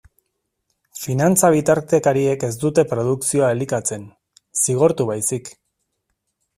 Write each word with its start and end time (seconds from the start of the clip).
Finantza-bitartekariek 1.01 2.47
ez 2.49 2.51
dute 2.65 2.87
produkzioa 2.95 3.53
elikatzen, 3.59 4.11
zigortu 4.65 5.11
baizik. 5.15 5.57